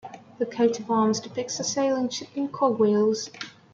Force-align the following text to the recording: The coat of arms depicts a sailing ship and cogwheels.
The 0.39 0.47
coat 0.47 0.79
of 0.79 0.89
arms 0.89 1.19
depicts 1.19 1.59
a 1.59 1.63
sailing 1.63 2.09
ship 2.09 2.29
and 2.35 2.51
cogwheels. 2.51 3.29